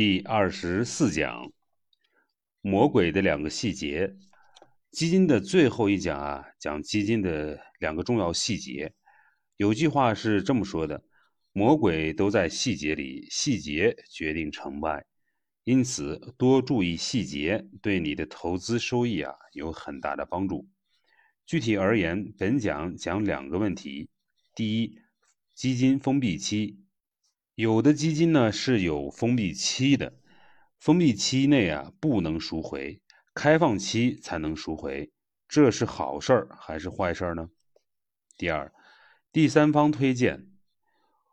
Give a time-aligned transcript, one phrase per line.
[0.00, 1.52] 第二十四讲，
[2.62, 4.16] 魔鬼的两个细节。
[4.90, 8.94] 基金的最后一讲啊，讲基金的两个重要细节。
[9.58, 11.04] 有句话是这么说的：
[11.52, 15.04] 魔鬼都在细节里，细节决定成败。
[15.64, 20.66] 因此，多注意细节，对你的投资收益啊有很大的帮助。
[21.44, 24.08] 具体而言，本讲讲两个问题：
[24.54, 24.98] 第一，
[25.54, 26.78] 基金封闭期。
[27.60, 30.14] 有的基金呢是有封闭期的，
[30.78, 33.02] 封闭期内啊不能赎回，
[33.34, 35.12] 开放期才能赎回，
[35.46, 37.50] 这是好事儿还是坏事儿呢？
[38.38, 38.72] 第二，
[39.30, 40.46] 第三方推荐，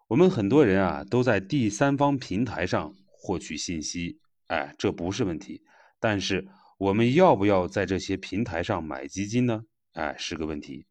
[0.10, 5.64] 我们很多人啊都在第三方平台上获取信息，哎，这不是问题，
[5.98, 9.64] 但是我们要不要在这些平台上买基金呢？
[9.94, 10.88] 哎，是个问题。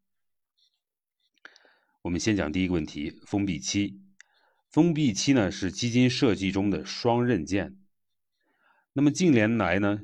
[2.01, 4.01] 我们先讲第一个问题，封闭期。
[4.71, 7.79] 封闭期呢是基金设计中的双刃剑。
[8.93, 10.03] 那么近年来呢，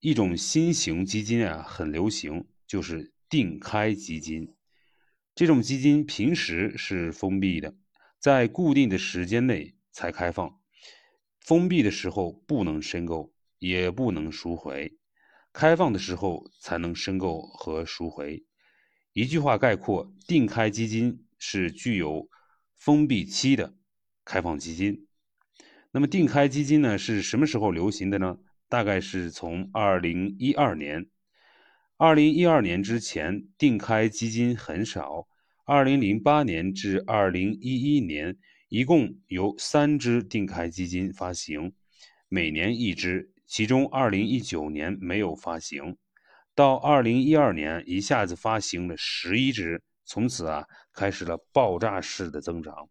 [0.00, 4.56] 一种新型基金啊很流行，就是定开基金。
[5.34, 7.76] 这种基金平时是封闭的，
[8.18, 10.60] 在固定的时间内才开放。
[11.40, 14.96] 封闭的时候不能申购，也不能赎回；
[15.52, 18.44] 开放的时候才能申购和赎回。
[19.12, 22.28] 一句话概括，定开基金是具有。
[22.80, 23.74] 封闭期的
[24.24, 25.06] 开放基金，
[25.92, 28.38] 那么定开基金呢是什么时候流行的呢？
[28.70, 31.06] 大概是从二零一二年，
[31.98, 35.28] 二零一二年之前定开基金很少。
[35.66, 38.38] 二零零八年至二零一一年，
[38.70, 41.74] 一共有三只定开基金发行，
[42.30, 45.98] 每年一只，其中二零一九年没有发行，
[46.54, 49.82] 到二零一二年一下子发行了十一只。
[50.10, 52.88] 从此啊，开始了爆炸式的增长。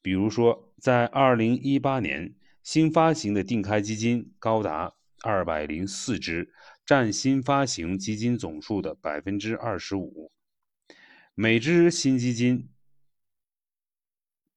[0.00, 6.52] 比如说，在二零一八年，新发行的定开基金高达二百零四只，
[6.86, 10.30] 占新发行基金总数的百分之二十五。
[11.34, 12.68] 每只新基金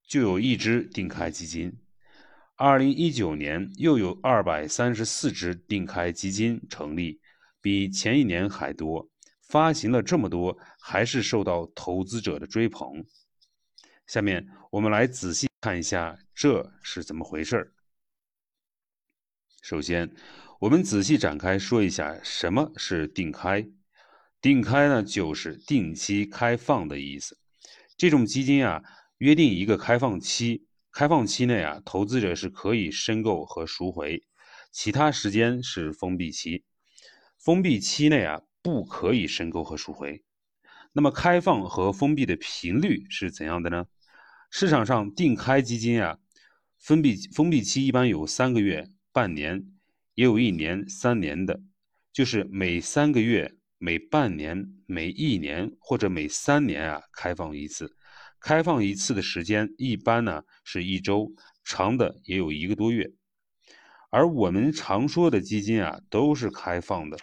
[0.06, 1.76] 就有一只定开基金。
[2.56, 7.20] 二零一九年又有二百三十四只定开基金成立，
[7.60, 9.10] 比前一年还多。
[9.48, 13.06] 发行了这么多，还是受到投资者的追捧。
[14.06, 17.74] 下面我们来仔细看一下这是怎么回事儿。
[19.62, 20.14] 首先，
[20.60, 23.66] 我们仔细展开说一下什么是定开。
[24.42, 27.38] 定开呢，就是定期开放的意思。
[27.98, 28.84] 这种基金啊，
[29.18, 34.24] 约定一个开放期，开放期内啊，投资者是可以申购和赎回，
[34.72, 36.66] 其他时间是封闭期。
[37.38, 38.42] 封闭期内啊。
[38.68, 40.22] 不可以申购和赎回。
[40.92, 43.86] 那么开放和封闭的频率是怎样的呢？
[44.52, 46.18] 市场上定开基金啊，
[46.78, 49.66] 封闭封闭期一般有三个月、半年，
[50.16, 51.62] 也有一年、三年的，
[52.12, 57.96] 就是每三个月、每半年、每一年或者每三年啊开放一次。
[58.42, 61.32] 开放一次的时间一般呢是一周，
[61.64, 63.10] 长的也有一个多月。
[64.10, 67.18] 而我们常说的基金啊，都是开放的。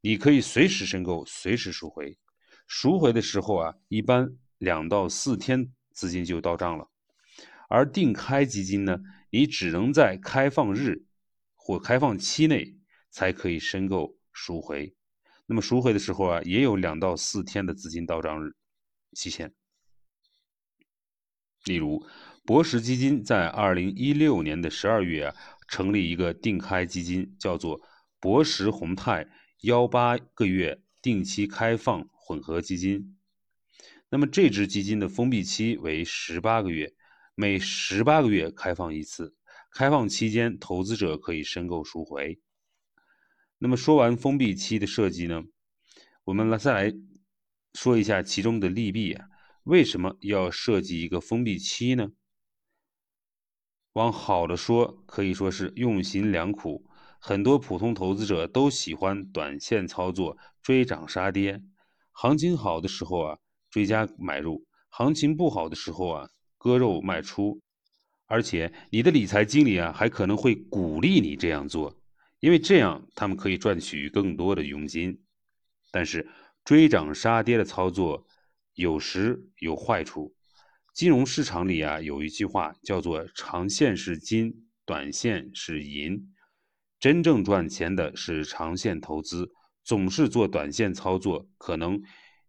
[0.00, 2.18] 你可以随时申购，随时赎回。
[2.66, 6.88] 赎回的时候啊，一般两到四天资金就到账了。
[7.68, 8.98] 而定开基金呢，
[9.30, 11.04] 你只能在开放日
[11.54, 12.76] 或开放期内
[13.10, 14.94] 才可以申购赎回。
[15.46, 18.54] 那么赎回的时候啊，也有两到四天的资金到账日
[19.14, 19.52] 期限。
[21.64, 22.06] 例如，
[22.44, 25.34] 博时基金在二零一六年的十二月啊，
[25.66, 27.80] 成立一个定开基金，叫做
[28.20, 29.26] 博时宏泰。
[29.62, 33.18] 幺八个月定期开放混合基金，
[34.08, 36.94] 那么这支基金的封闭期为十八个月，
[37.34, 39.34] 每十八个月开放一次。
[39.72, 42.40] 开放期间，投资者可以申购赎回。
[43.58, 45.42] 那么说完封闭期的设计呢，
[46.22, 46.96] 我们来再来
[47.74, 49.26] 说一下其中的利弊啊。
[49.64, 52.12] 为什么要设计一个封闭期呢？
[53.94, 56.87] 往好的说，可以说是用心良苦。
[57.18, 61.60] 很多普通投资者都喜欢短线操作，追涨杀跌。
[62.12, 63.38] 行情好的时候啊，
[63.70, 67.60] 追加买入；行情不好的时候啊，割肉卖出。
[68.26, 72.00] 而且你的理财经理啊，还可能会鼓励你这样做，
[72.40, 75.22] 因为这样他们可以赚取更多的佣金。
[75.90, 76.28] 但是
[76.64, 78.26] 追涨杀跌的操作
[78.74, 80.34] 有时有坏处。
[80.94, 86.32] 金融市场里啊，有一句话叫做“长线是金，短线是银”。
[87.00, 89.52] 真正赚钱的是长线投资，
[89.84, 92.02] 总是做短线操作，可能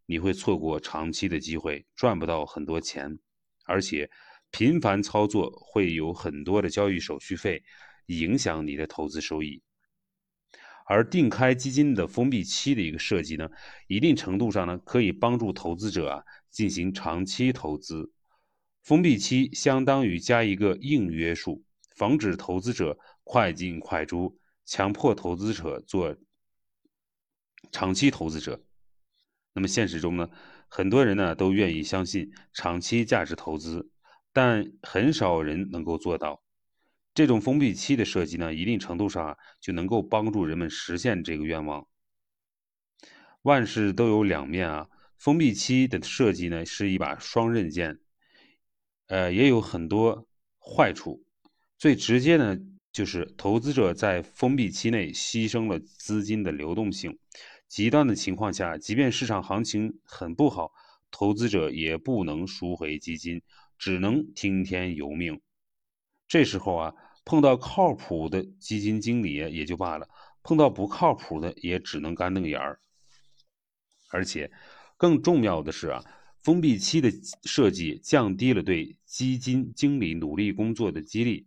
[0.08, 3.20] 你会错过长期的机会，赚不到很多钱。
[3.66, 4.10] 而且
[4.50, 7.64] 频繁操作会有很多的交易手续费，
[8.08, 9.62] 影响你的投资收益。
[10.88, 13.48] 而定开基金的封闭期的一个设计呢，
[13.88, 18.12] 一定程度上呢，可以帮助投资者啊进行长期投资。
[18.82, 21.64] 封闭期相当于加一个硬约束，
[22.00, 26.16] 防止投资者快进快出，强迫投资者做
[27.74, 28.64] 长期投资者。
[29.52, 30.30] 那么现实中呢，
[30.70, 33.92] 很多人呢都愿意相信长期价值投资，
[34.32, 36.42] 但很少人能够做到。
[37.14, 41.86] 这种封闭期的设计呢，一定程度上就能够帮助人们实现这个愿望。
[43.42, 48.00] 万事都有两面啊，封闭期的设计呢是一把双刃剑，
[49.08, 50.26] 呃，也有很多
[50.62, 51.26] 坏处。
[51.80, 52.56] 最直接呢，
[52.92, 57.18] 就是投资者在封闭期内牺牲了资金的流动性。
[57.68, 60.72] 极端的情况下，即便市场行情很不好，
[61.10, 63.42] 投资者也不能赎回基金，
[63.78, 65.42] 只能听天由命。
[66.28, 66.94] 这时候啊。
[67.26, 70.10] 碰到靠谱的基金经理也就罢了，
[70.42, 72.80] 碰到不靠谱的也只能干瞪眼儿。
[74.10, 74.52] 而且，
[74.98, 76.04] 更重要的是啊，
[76.42, 77.12] 封闭期的
[77.44, 81.46] 设计降低了对基金经理努力工作的激励。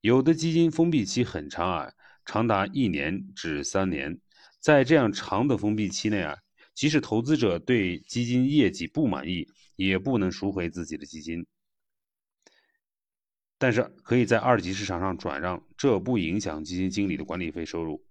[0.00, 1.92] 有的基金封闭期很长啊，
[2.24, 4.20] 长达一年至三年。
[4.60, 6.36] 在这样长的封闭期内啊，
[6.74, 9.46] 即使投资者对基金业绩不满意，
[9.76, 11.46] 也不能赎回自己的基金。
[13.58, 18.04] 但是可以在二级市场上转让，这不影响基金经理的管理费收入。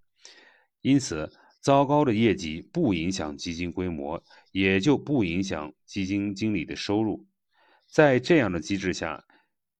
[0.81, 1.31] 因此，
[1.61, 7.25] 糟糕的业绩不影响基金规模，也就不影响基金经理的收入。
[7.89, 9.23] 在这样的机制下，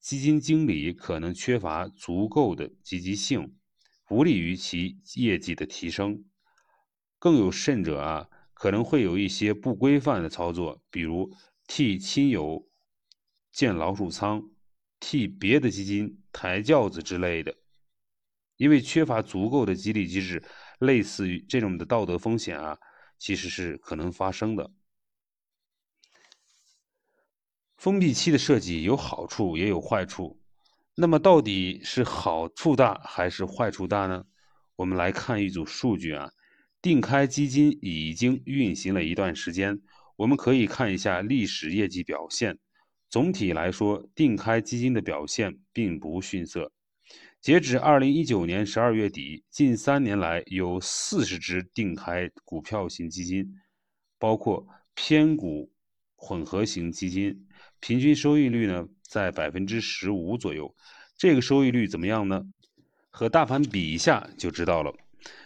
[0.07, 3.57] 基金经理可能缺乏足够的积极性，
[4.05, 6.23] 不利于其业绩的提升。
[7.19, 11.35] 更有甚者啊，可能会有一些不规范的操作，比如
[11.67, 12.69] 替亲友
[13.51, 14.49] 建老鼠仓。
[14.97, 17.53] 替别的基金抬轿子之类的，
[18.55, 20.41] 因为缺乏足够的激励机制，
[20.79, 22.77] 类似于这种的道德风险啊，
[23.19, 24.71] 其实是可能发生的。
[27.77, 30.39] 封闭期的设计有好处也有坏处，
[30.95, 34.25] 那么到底是好处大还是坏处大呢？
[34.75, 36.31] 我们来看一组数据啊，
[36.81, 39.79] 定开基金已经运行了一段时间，
[40.15, 42.57] 我们可以看一下历史业绩表现。
[43.11, 46.71] 总体来说，定开基金的表现并不逊色。
[47.39, 53.47] 截止二零一九年十二月底，近三年来有四十只定开股票型基金，
[54.17, 55.71] 包括偏股
[56.15, 57.46] 混合型基金，
[57.79, 60.75] 平均收益率呢在百分之十五左右。
[61.17, 62.43] 这个收益率怎么样呢？
[63.09, 64.93] 和大盘比一下就知道了。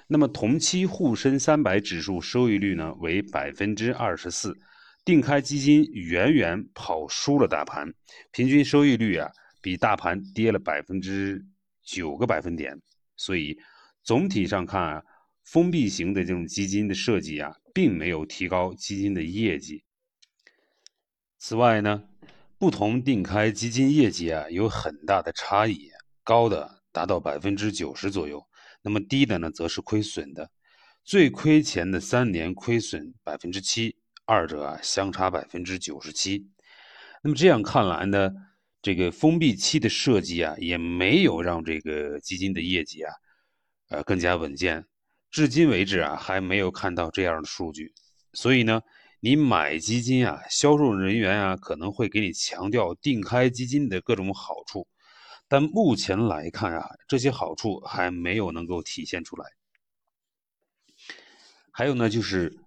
[0.07, 4.57] 那么同期沪深三百指数收益率呢为百分之二十四。
[5.03, 7.91] 定开基金远远跑输了大盘，
[8.31, 11.43] 平均收益率啊比大盘跌了百分之
[11.83, 12.79] 九个百分点。
[13.17, 13.57] 所以
[14.03, 15.03] 总体上看啊，
[15.43, 19.83] 封闭型的这种基金的设计啊，并没有提高基金的业绩。
[21.39, 22.03] 此外呢，
[22.61, 25.89] 不同定开基金业绩啊有很大的差异，
[26.23, 28.45] 高的达到百分之九十左右，
[28.83, 30.47] 那么低的呢则是亏损的，
[31.03, 33.97] 最亏钱的三年亏损百分之七。
[34.27, 36.51] 二者啊相差百分之九十七，
[37.23, 38.29] 那么这样看来呢，
[38.79, 43.11] 这个封闭期的设计啊，也没有让这个基金的业绩啊，
[43.89, 44.85] 呃更加稳健。
[45.31, 47.91] 至今为止啊，还没有看到这样的数据。
[48.33, 48.81] 所以呢，
[49.21, 54.85] 你买基金啊，销售人员啊可能会给你强调定开基金的各种好处，
[55.47, 59.45] 但目前来看啊，这些好处还没有能够体现出来。
[61.71, 62.59] 还有呢，就是。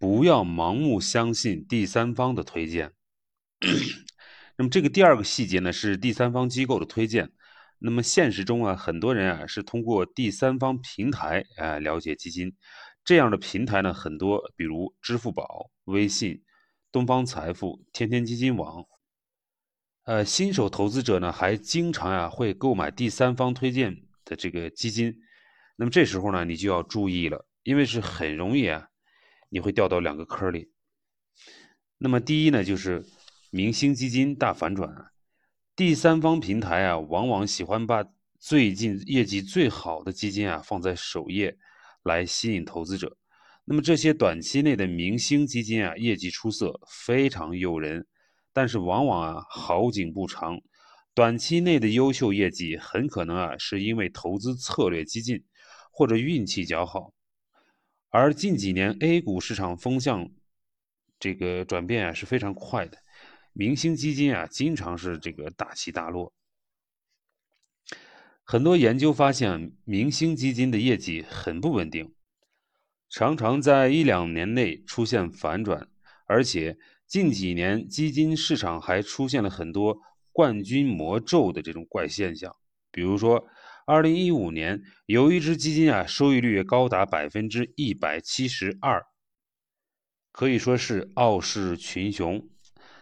[0.00, 2.94] 不要盲目相信第三方的推荐。
[4.56, 7.30] 那么这个第二个细节呢，是第三方机构的推荐。
[7.78, 12.56] 那么现实中啊，很多人啊是通过第三方平台啊了解基金。
[13.10, 16.44] 这样的平台呢很多，比如支付宝、微信、
[16.92, 18.86] 东方财富、天天基金网。
[20.04, 25.12] 呃，新手投资者呢还经常啊会购买第三方推荐的这个基金。
[25.74, 28.86] 那么这时候呢，你就要注意了，因为是很容易啊。
[29.48, 30.70] 你会掉到两个坑里。
[31.98, 33.04] 那么第一呢，就是
[33.50, 35.10] 明星基金大反转。
[35.74, 38.04] 第三方平台啊，往往喜欢把
[38.38, 41.58] 最近业绩最好的基金啊放在首页，
[42.02, 43.16] 来吸引投资者。
[43.64, 48.06] 那么这些短期内的明星基金啊，业绩出色，非常诱人，
[48.52, 50.58] 但是往往啊好景不长。
[51.14, 55.44] 短期内的优秀业绩，很可能啊是因为投资策略激进，
[55.92, 57.12] 或者运气较好。
[58.08, 60.28] 而近几年 A 股市场风向
[61.18, 62.98] 这个转变啊是非常快的，
[63.52, 66.32] 明星基金啊，经常是这个大起大落。
[68.50, 72.12] 很多研究发现，明星基金的业绩很不稳定，
[73.08, 75.86] 常常在一两年内出现反转，
[76.26, 76.76] 而且
[77.06, 80.00] 近几年基金市场还出现了很多
[80.32, 82.56] 冠军魔咒的这种怪现象。
[82.90, 83.46] 比如说，
[83.86, 89.06] 二零一五年有一只基金啊，收益率高达百分之一百七十二，
[90.32, 92.48] 可以说是傲视群雄。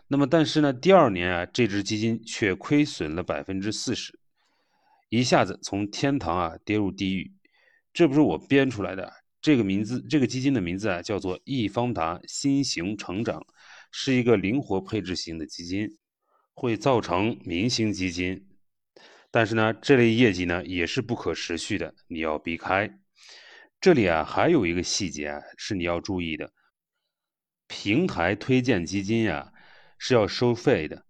[0.08, 4.17] 那么，但是呢，第二年啊，这只基金却亏损了百分之四十。
[5.08, 7.32] 一下子从天堂啊跌入地狱，
[7.92, 9.12] 这不是我编出来的。
[9.40, 13.46] 这个名字，这个基金的名字啊叫做易方达新型成长，
[13.92, 15.88] 是一个灵活配置型的基金，
[16.52, 18.48] 会造成明星基金。
[19.30, 22.98] 但是呢，这类业绩呢也是不可持续的，你要避开。
[23.80, 26.52] 这里啊还有一个细节啊是你要注意的，
[27.68, 29.52] 平台推荐基金呀
[29.98, 31.04] 是要收费的。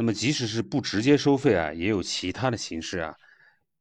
[0.00, 3.16] 那么，即使是不直接收费啊，也有其他的形式啊，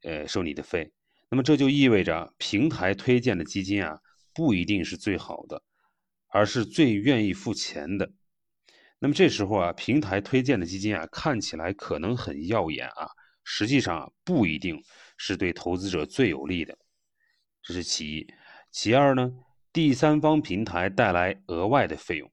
[0.01, 0.91] 呃，收你的费。
[1.29, 3.99] 那么这就意味着平台推荐的基金啊，
[4.33, 5.61] 不一定是最好的，
[6.29, 8.11] 而是最愿意付钱的。
[8.97, 13.07] 那么这时候啊，平台推荐的基金啊，看起来可能很耀眼啊，
[13.43, 14.81] 实际上不一定
[15.17, 16.75] 是对投资者最有利的。
[17.61, 18.27] 这是其一。
[18.71, 19.31] 其二呢，
[19.71, 22.31] 第三方平台带来额外的费用。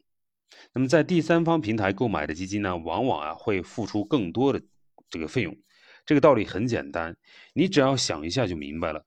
[0.72, 4.60] 那么，在第三方平台购买的基金呢，往往啊会付出更多的
[5.08, 5.56] 这个费用。
[6.04, 7.16] 这个道理很简单，
[7.54, 9.06] 你只要想一下就明白了。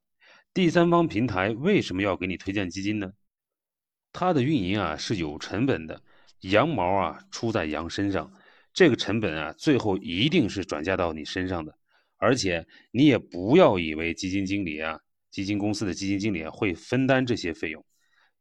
[0.54, 3.12] 第三方平台为什么要给你推荐基金呢？
[4.12, 6.02] 它的运营啊是有成本的，
[6.42, 8.32] 羊毛啊出在羊身上，
[8.74, 11.78] 这个成本啊最后一定是转嫁到你身上的。
[12.18, 15.00] 而且你也不要以为基金经理啊、
[15.30, 17.86] 基金公司的基金经理会分担这些费用。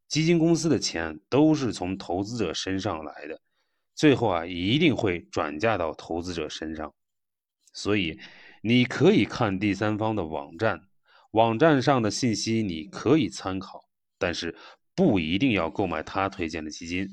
[0.08, 3.40] 基金公司的钱都是从投资者身上来的，
[3.94, 6.94] 最后啊一定会转嫁到投资者身上。
[7.72, 8.18] 所以
[8.62, 10.80] 你可以看第三方的网站，
[11.32, 13.84] 网站上的信息你可以参考，
[14.18, 14.56] 但是
[14.94, 17.08] 不一定要购买他推荐的基金。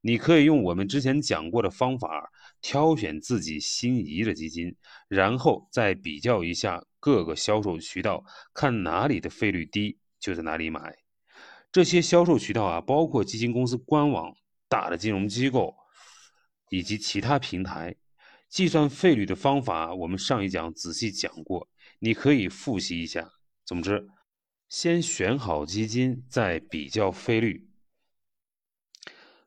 [0.00, 4.74] 你可以用我们之前讲过的方法，挑选自己心仪的基金，
[5.08, 8.24] 然后再比较一下各个销售渠道，
[8.54, 11.05] 看哪里的费率低，就在哪里买。
[11.72, 14.34] 这些销售渠道啊，包括基金公司官网、
[14.68, 15.74] 大的金融机构
[16.70, 17.96] 以及其他平台。
[18.48, 21.68] 计算费率的方法，我们上一讲仔细讲过，
[21.98, 23.32] 你可以复习一下。
[23.64, 24.08] 总之，
[24.68, 27.68] 先选好基金，再比较费率。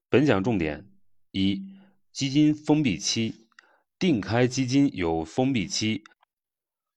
[0.09, 0.91] 本讲重点：
[1.31, 1.65] 一、
[2.11, 3.47] 基金封闭期。
[3.97, 6.03] 定开基金有封闭期，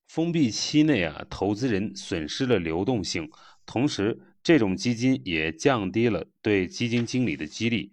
[0.06, 3.30] 封闭期内啊，投资人损失了流动性，
[3.64, 4.31] 同时。
[4.42, 7.92] 这种基金也降低了对基金经理的激励。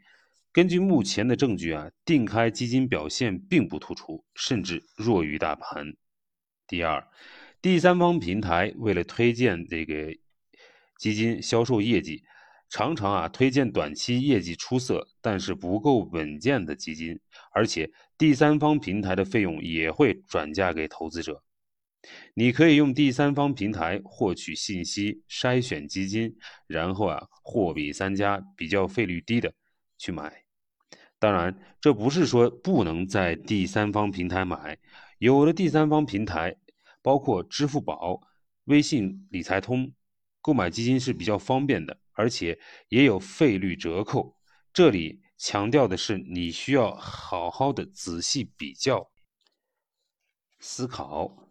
[0.51, 5.93] 根据目前的证据啊，定开基金表现并不突出，甚至弱于大盘。
[6.67, 7.07] 第二，
[7.61, 10.11] 第三方平台为了推荐这个
[10.97, 12.23] 基金销售业绩，
[12.69, 17.19] 常常啊推荐短期业绩出色但是不够稳健的基金，
[17.53, 21.43] 而且第三方平台的费用也会转嫁给投资者。
[22.33, 29.53] 你可以用第三方平台获取信息，筛选基金，然后啊货比三家，比较费率低的
[29.97, 30.43] 去买。
[31.19, 34.77] 当然，这不是说不能在第三方平台买，
[35.17, 36.55] 有的第三方平台，
[37.01, 38.21] 包括支付宝、
[38.63, 39.91] 微信理财通，
[40.41, 44.37] 购买基金是比较方便的，而且也有费率折扣。
[44.71, 49.11] 这里强调的是，你需要好好的仔细比较、
[50.59, 51.48] 思考。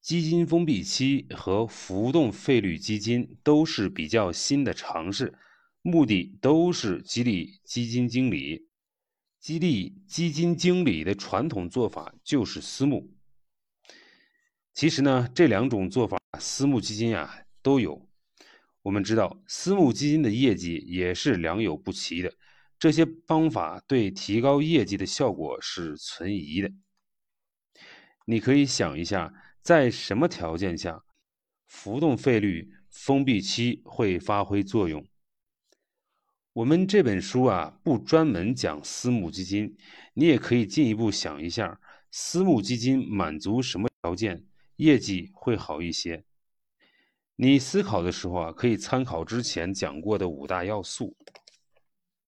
[0.00, 5.34] 基金封闭期和浮动费率基金都是比较新的尝试，
[5.82, 8.66] 目的都是激励基金经理。
[9.38, 13.12] 激励基金经理的传统做法就是私募。
[14.72, 18.08] 其实呢，这两种做法，私募基金啊都有。
[18.80, 22.32] 我们知道，私募基金的业绩也是良莠不齐的。
[22.78, 26.72] 这些方法对提高业绩的效果是存疑的。
[28.24, 29.34] 你可以想一下。
[29.62, 31.04] 在什么条件下，
[31.66, 35.04] 浮动费率封闭期会发挥作用？
[36.52, 39.76] 我们这本书啊不专门讲私募基金，
[40.14, 44.44] 你也可以进一步想一下，私募基金满足什么条件，
[44.76, 46.24] 业绩会好一些？
[47.36, 51.16] 你思考的时候啊，可以参考之前讲过的五大要素。